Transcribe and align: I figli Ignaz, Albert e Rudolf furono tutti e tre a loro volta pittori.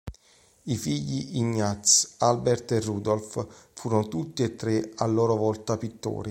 I 0.63 0.75
figli 0.77 1.37
Ignaz, 1.37 2.15
Albert 2.17 2.71
e 2.71 2.79
Rudolf 2.81 3.69
furono 3.73 4.07
tutti 4.07 4.41
e 4.41 4.55
tre 4.55 4.93
a 4.95 5.05
loro 5.05 5.35
volta 5.35 5.77
pittori. 5.77 6.29